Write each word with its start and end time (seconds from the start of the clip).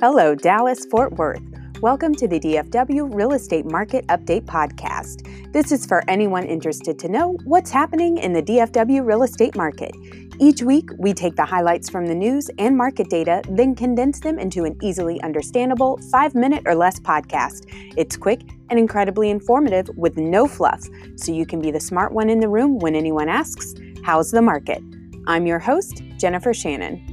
Hello, 0.00 0.34
Dallas 0.34 0.86
Fort 0.86 1.12
Worth. 1.18 1.42
Welcome 1.82 2.14
to 2.14 2.26
the 2.26 2.40
DFW 2.40 3.14
Real 3.14 3.34
Estate 3.34 3.66
Market 3.66 4.06
Update 4.06 4.46
Podcast. 4.46 5.52
This 5.52 5.72
is 5.72 5.84
for 5.84 6.02
anyone 6.08 6.46
interested 6.46 6.98
to 7.00 7.08
know 7.10 7.36
what's 7.44 7.70
happening 7.70 8.16
in 8.16 8.32
the 8.32 8.42
DFW 8.42 9.06
real 9.06 9.24
estate 9.24 9.54
market. 9.56 9.94
Each 10.38 10.62
week, 10.62 10.88
we 10.96 11.12
take 11.12 11.36
the 11.36 11.44
highlights 11.44 11.90
from 11.90 12.06
the 12.06 12.14
news 12.14 12.48
and 12.56 12.78
market 12.78 13.10
data, 13.10 13.42
then 13.50 13.74
condense 13.74 14.20
them 14.20 14.38
into 14.38 14.64
an 14.64 14.74
easily 14.80 15.20
understandable 15.20 16.00
five 16.10 16.34
minute 16.34 16.62
or 16.64 16.74
less 16.74 16.98
podcast. 16.98 17.66
It's 17.98 18.16
quick 18.16 18.40
and 18.70 18.78
incredibly 18.78 19.28
informative 19.28 19.90
with 19.98 20.16
no 20.16 20.48
fluff, 20.48 20.82
so 21.16 21.30
you 21.30 21.44
can 21.44 21.60
be 21.60 21.70
the 21.70 21.78
smart 21.78 22.12
one 22.12 22.30
in 22.30 22.40
the 22.40 22.48
room 22.48 22.78
when 22.78 22.94
anyone 22.94 23.28
asks, 23.28 23.74
How's 24.02 24.30
the 24.30 24.40
market? 24.40 24.82
I'm 25.26 25.46
your 25.46 25.58
host, 25.58 26.02
Jennifer 26.16 26.54
Shannon. 26.54 27.09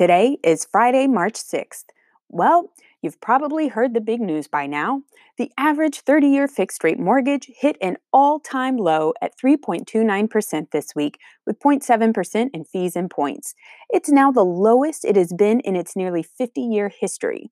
Today 0.00 0.38
is 0.42 0.64
Friday, 0.64 1.06
March 1.06 1.34
6th. 1.34 1.84
Well, 2.30 2.72
you've 3.02 3.20
probably 3.20 3.68
heard 3.68 3.92
the 3.92 4.00
big 4.00 4.22
news 4.22 4.48
by 4.48 4.66
now. 4.66 5.02
The 5.36 5.52
average 5.58 6.00
30 6.00 6.26
year 6.26 6.48
fixed 6.48 6.82
rate 6.82 6.98
mortgage 6.98 7.50
hit 7.54 7.76
an 7.82 7.98
all 8.10 8.40
time 8.40 8.78
low 8.78 9.12
at 9.20 9.38
3.29% 9.38 10.70
this 10.70 10.94
week, 10.96 11.18
with 11.46 11.60
0.7% 11.60 12.48
in 12.54 12.64
fees 12.64 12.96
and 12.96 13.10
points. 13.10 13.54
It's 13.90 14.08
now 14.08 14.32
the 14.32 14.42
lowest 14.42 15.04
it 15.04 15.16
has 15.16 15.34
been 15.34 15.60
in 15.60 15.76
its 15.76 15.94
nearly 15.94 16.22
50 16.22 16.62
year 16.62 16.88
history. 16.88 17.50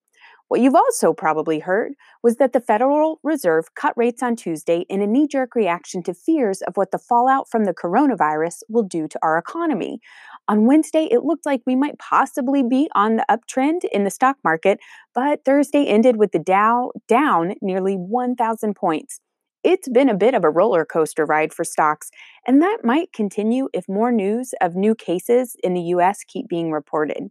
What 0.49 0.63
you've 0.63 0.75
also 0.75 1.13
probably 1.13 1.59
heard 1.59 1.93
was 2.23 2.37
that 2.37 2.55
the 2.55 2.61
Federal 2.61 3.21
Reserve 3.23 3.75
cut 3.75 3.93
rates 3.95 4.23
on 4.23 4.35
Tuesday 4.35 4.87
in 4.89 5.03
a 5.03 5.07
knee 5.07 5.29
jerk 5.29 5.55
reaction 5.55 6.03
to 6.05 6.15
fears 6.15 6.63
of 6.63 6.79
what 6.79 6.91
the 6.91 6.99
fallout 6.99 7.51
from 7.51 7.65
the 7.65 7.75
coronavirus 7.75 8.63
will 8.67 8.83
do 8.83 9.07
to 9.09 9.19
our 9.23 9.37
economy. 9.37 10.01
On 10.49 10.65
Wednesday, 10.65 11.07
it 11.11 11.25
looked 11.25 11.45
like 11.45 11.61
we 11.67 11.77
might 11.77 11.99
possibly 11.99 12.63
be 12.63 12.89
on 12.95 13.17
the 13.17 13.27
uptrend 13.31 13.85
in 13.93 14.05
the 14.05 14.11
stock 14.11 14.37
market, 14.43 14.81
but 15.15 15.45
Thursday 15.45 15.85
ended 15.87 16.17
with 16.17 16.33
the 16.33 16.39
Dow 16.39 16.91
down 17.07 17.53
nearly 17.61 17.95
1,000 17.95 18.75
points. 18.75 19.21
It's 19.63 19.89
been 19.91 20.09
a 20.09 20.17
bit 20.17 20.35
of 20.35 20.45
a 20.45 20.51
roller 20.51 20.87
coaster 20.87 21.27
ride 21.27 21.53
for 21.53 21.65
stocks, 21.65 22.11
and 22.47 22.63
that 22.63 22.79
might 22.83 23.13
continue 23.13 23.69
if 23.75 23.87
more 23.89 24.11
news 24.11 24.55
of 24.63 24.75
new 24.75 24.95
cases 24.95 25.55
in 25.63 25.75
the 25.75 25.83
US 25.83 26.25
keep 26.25 26.49
being 26.49 26.73
reported. 26.73 27.29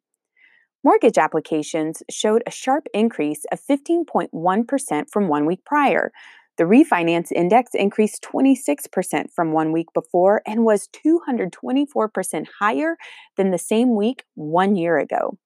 Mortgage 0.84 1.18
applications 1.18 2.04
showed 2.12 2.44
a 2.45 2.52
sharp 2.52 2.86
increase 2.94 3.45
of 3.52 3.60
15.1% 3.60 5.10
from 5.12 5.28
one 5.28 5.48
week 5.48 5.66
prior. 5.66 6.12
The 6.58 6.63
refinance 6.63 7.31
index 7.31 7.72
increased 7.75 8.23
26% 8.23 9.31
from 9.31 9.52
one 9.52 9.72
week 9.72 9.88
before 9.94 10.41
and 10.47 10.66
was 10.66 10.89
224% 11.05 12.47
higher 12.59 12.97
than 13.36 13.52
the 13.52 13.59
same 13.59 13.95
week 13.95 14.23
one 14.33 14.75
year 14.75 14.97
ago. 14.97 15.38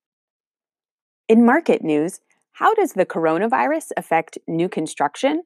In 1.27 1.45
market 1.45 1.83
news, 1.83 2.21
how 2.53 2.73
does 2.73 2.93
the 2.93 3.05
coronavirus 3.05 3.89
affect 3.97 4.37
new 4.47 4.69
construction? 4.69 5.43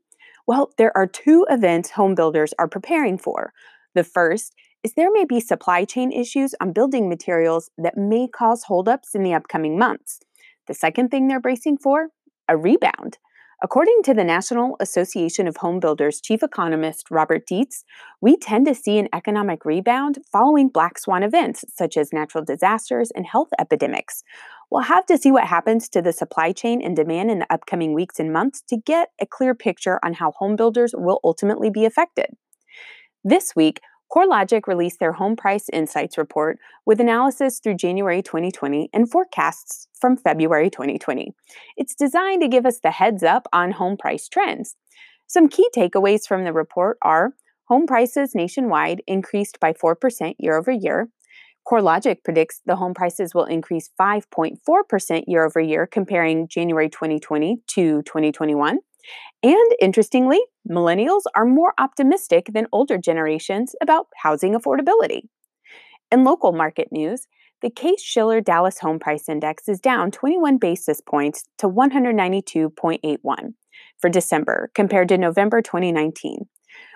Well, 0.48 0.72
there 0.78 0.96
are 0.96 1.08
two 1.08 1.48
events 1.50 1.92
homebuilders 1.92 2.52
are 2.60 2.68
preparing 2.68 3.18
for. 3.18 3.52
The 3.96 4.04
first 4.04 4.54
is 4.84 4.94
there 4.94 5.12
may 5.12 5.26
be 5.26 5.40
supply 5.40 5.84
chain 5.84 6.12
issues 6.12 6.54
on 6.62 6.74
building 6.74 7.10
materials 7.10 7.72
that 7.80 7.98
may 7.98 8.28
cause 8.28 8.64
holdups 8.64 9.16
in 9.16 9.24
the 9.24 9.34
upcoming 9.34 9.80
months. 9.80 10.20
The 10.68 10.76
second 10.76 11.10
thing 11.10 11.28
they're 11.28 11.40
bracing 11.40 11.78
for? 11.78 12.10
A 12.48 12.56
rebound. 12.56 13.18
According 13.64 14.02
to 14.04 14.14
the 14.14 14.26
National 14.26 14.76
Association 14.82 15.48
of 15.48 15.58
Home 15.58 15.80
Builders 15.80 16.20
chief 16.20 16.44
economist 16.44 17.10
Robert 17.10 17.48
Dietz, 17.48 17.86
we 18.20 18.36
tend 18.36 18.66
to 18.66 18.76
see 18.76 18.98
an 18.98 19.08
economic 19.14 19.64
rebound 19.64 20.20
following 20.30 20.68
black 20.68 21.00
swan 21.00 21.24
events 21.24 21.64
such 21.74 21.96
as 21.96 22.12
natural 22.12 22.44
disasters 22.44 23.12
and 23.16 23.26
health 23.26 23.48
epidemics. 23.58 24.24
We'll 24.70 24.82
have 24.82 25.06
to 25.06 25.18
see 25.18 25.32
what 25.32 25.46
happens 25.46 25.88
to 25.90 26.02
the 26.02 26.12
supply 26.12 26.52
chain 26.52 26.82
and 26.82 26.98
demand 26.98 27.32
in 27.32 27.40
the 27.40 27.54
upcoming 27.54 27.94
weeks 27.94 28.20
and 28.20 28.34
months 28.34 28.62
to 28.68 28.78
get 28.78 29.10
a 29.22 29.26
clear 29.26 29.56
picture 29.56 30.00
on 30.04 30.16
how 30.16 30.32
home 30.32 30.58
builders 30.58 30.92
will 30.94 31.22
ultimately 31.24 31.70
be 31.70 31.86
affected. 31.86 32.28
This 33.24 33.56
week, 33.56 33.80
CoreLogic 34.12 34.68
released 34.68 35.00
their 35.00 35.14
Home 35.14 35.36
Price 35.36 35.68
Insights 35.74 36.18
report 36.18 36.60
with 36.86 37.00
analysis 37.00 37.60
through 37.60 37.76
January 37.76 38.22
2020 38.22 38.90
and 38.94 39.10
forecasts 39.10 39.88
from 40.00 40.16
February 40.16 40.70
2020. 40.70 41.34
It's 41.76 41.96
designed 41.96 42.42
to 42.42 42.48
give 42.48 42.66
us 42.66 42.80
the 42.80 42.92
heads 42.92 43.24
up 43.24 43.48
on 43.52 43.72
home 43.72 43.98
price 43.98 44.30
trends. 44.30 44.76
Some 45.28 45.50
key 45.50 45.68
takeaways 45.76 46.28
from 46.28 46.44
the 46.44 46.54
report 46.54 46.98
are 47.02 47.34
home 47.66 47.88
prices 47.88 48.36
nationwide 48.36 49.02
increased 49.08 49.60
by 49.60 49.74
4% 49.74 50.36
year 50.38 50.58
over 50.58 50.72
year. 50.72 51.10
CoreLogic 51.68 52.24
predicts 52.24 52.62
the 52.66 52.76
home 52.76 52.94
prices 52.94 53.34
will 53.34 53.46
increase 53.46 53.90
5.4% 54.00 55.24
year 55.28 55.46
over 55.46 55.60
year 55.60 55.88
comparing 55.88 56.48
January 56.48 56.90
2020 56.90 57.58
to 57.68 58.04
2021. 58.04 58.78
And 59.44 59.76
interestingly, 59.80 60.40
millennials 60.70 61.22
are 61.36 61.46
more 61.46 61.74
optimistic 61.78 62.48
than 62.54 62.68
older 62.72 62.98
generations 62.98 63.76
about 63.82 64.08
housing 64.18 64.54
affordability. 64.54 65.24
In 66.12 66.24
local 66.24 66.52
market 66.52 66.90
news, 66.92 67.28
the 67.62 67.70
Case 67.70 68.02
Shiller 68.02 68.42
Dallas 68.42 68.80
Home 68.80 69.00
Price 69.00 69.30
Index 69.30 69.68
is 69.68 69.80
down 69.80 70.12
21 70.12 70.58
basis 70.58 71.02
points 71.02 71.46
to 71.58 71.68
192.81 71.68 73.54
for 73.98 74.10
December 74.10 74.72
compared 74.76 75.10
to 75.10 75.18
November 75.18 75.62
2019. 75.62 76.48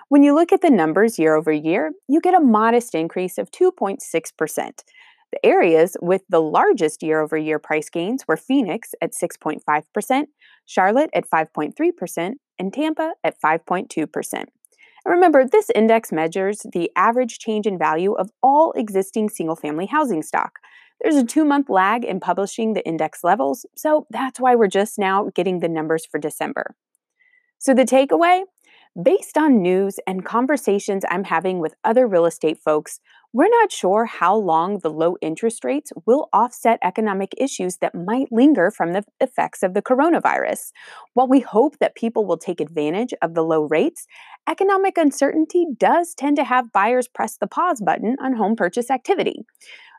When 0.08 0.22
you 0.22 0.34
look 0.34 0.52
at 0.52 0.60
the 0.60 0.70
numbers 0.70 1.18
year 1.18 1.36
over 1.36 1.52
year, 1.52 1.92
you 2.08 2.20
get 2.20 2.34
a 2.34 2.40
modest 2.40 2.94
increase 2.94 3.38
of 3.38 3.50
2.6%. 3.50 4.70
The 5.32 5.46
areas 5.46 5.96
with 6.00 6.22
the 6.28 6.42
largest 6.42 7.02
year 7.02 7.20
over 7.20 7.36
year 7.36 7.58
price 7.58 7.88
gains 7.88 8.26
were 8.26 8.36
Phoenix 8.36 8.94
at 9.00 9.12
6.5%, 9.12 10.24
Charlotte 10.66 11.10
at 11.14 11.28
5.3%, 11.28 12.32
and 12.58 12.72
Tampa 12.72 13.14
at 13.22 13.40
5.2%. 13.40 14.44
And 15.04 15.14
remember, 15.14 15.46
this 15.46 15.70
index 15.74 16.12
measures 16.12 16.66
the 16.72 16.90
average 16.96 17.38
change 17.38 17.66
in 17.66 17.78
value 17.78 18.12
of 18.12 18.30
all 18.42 18.72
existing 18.72 19.30
single 19.30 19.56
family 19.56 19.86
housing 19.86 20.22
stock. 20.22 20.58
There's 21.00 21.16
a 21.16 21.24
two 21.24 21.44
month 21.44 21.70
lag 21.70 22.04
in 22.04 22.20
publishing 22.20 22.74
the 22.74 22.86
index 22.86 23.24
levels, 23.24 23.64
so 23.74 24.06
that's 24.10 24.38
why 24.38 24.54
we're 24.54 24.66
just 24.66 24.98
now 24.98 25.30
getting 25.34 25.60
the 25.60 25.68
numbers 25.68 26.04
for 26.04 26.18
December. 26.18 26.74
So, 27.58 27.72
the 27.72 27.84
takeaway 27.84 28.42
based 29.00 29.38
on 29.38 29.62
news 29.62 29.98
and 30.06 30.24
conversations 30.24 31.04
I'm 31.08 31.24
having 31.24 31.58
with 31.60 31.74
other 31.84 32.06
real 32.06 32.26
estate 32.26 32.58
folks, 32.58 33.00
we're 33.32 33.48
not 33.48 33.70
sure 33.70 34.06
how 34.06 34.34
long 34.34 34.78
the 34.78 34.90
low 34.90 35.16
interest 35.22 35.64
rates 35.64 35.92
will 36.04 36.28
offset 36.32 36.80
economic 36.82 37.32
issues 37.38 37.76
that 37.76 37.94
might 37.94 38.32
linger 38.32 38.72
from 38.72 38.92
the 38.92 39.04
effects 39.20 39.62
of 39.62 39.74
the 39.74 39.82
coronavirus. 39.82 40.72
While 41.14 41.28
we 41.28 41.40
hope 41.40 41.78
that 41.78 41.94
people 41.94 42.26
will 42.26 42.38
take 42.38 42.60
advantage 42.60 43.14
of 43.22 43.34
the 43.34 43.44
low 43.44 43.62
rates, 43.62 44.06
economic 44.48 44.98
uncertainty 44.98 45.66
does 45.78 46.12
tend 46.14 46.36
to 46.36 46.44
have 46.44 46.72
buyers 46.72 47.06
press 47.06 47.36
the 47.36 47.46
pause 47.46 47.80
button 47.80 48.16
on 48.20 48.34
home 48.34 48.56
purchase 48.56 48.90
activity. 48.90 49.44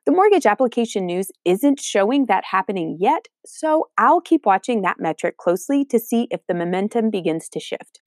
The 0.06 0.12
mortgage 0.12 0.48
application 0.48 1.06
news 1.06 1.32
isn't 1.46 1.80
showing 1.80 2.26
that 2.26 2.44
happening 2.52 2.98
yet, 3.00 3.28
so 3.46 3.90
I'll 3.98 4.20
keep 4.20 4.46
watching 4.46 4.82
that 4.82 5.00
metric 5.00 5.38
closely 5.38 5.86
to 5.86 6.00
see 6.00 6.28
if 6.32 6.42
the 6.48 6.56
momentum 6.56 7.12
begins 7.12 7.48
to 7.50 7.60
shift. 7.60 8.02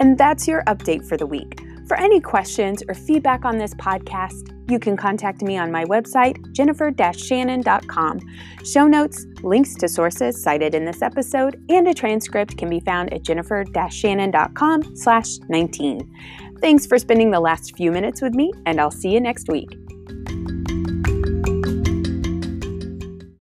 And 0.00 0.18
that's 0.18 0.48
your 0.48 0.62
update 0.64 1.06
for 1.06 1.16
the 1.16 1.26
week. 1.26 1.60
For 1.86 1.98
any 1.98 2.18
questions 2.18 2.82
or 2.88 2.94
feedback 2.94 3.44
on 3.44 3.58
this 3.58 3.74
podcast, 3.74 4.50
you 4.70 4.78
can 4.78 4.96
contact 4.96 5.42
me 5.42 5.58
on 5.58 5.70
my 5.70 5.84
website, 5.84 6.50
jennifer-shannon.com. 6.52 8.20
Show 8.64 8.86
notes, 8.86 9.26
links 9.42 9.74
to 9.74 9.88
sources 9.88 10.42
cited 10.42 10.74
in 10.74 10.86
this 10.86 11.02
episode, 11.02 11.62
and 11.68 11.86
a 11.86 11.92
transcript 11.92 12.56
can 12.56 12.70
be 12.70 12.80
found 12.80 13.12
at 13.12 13.22
jennifer-shannon.com 13.22 14.96
slash 14.96 15.38
19. 15.48 16.10
Thanks 16.60 16.86
for 16.86 16.98
spending 16.98 17.30
the 17.30 17.40
last 17.40 17.76
few 17.76 17.92
minutes 17.92 18.22
with 18.22 18.34
me, 18.34 18.50
and 18.64 18.80
I'll 18.80 18.90
see 18.90 19.10
you 19.10 19.20
next 19.20 19.48
week. 19.50 19.83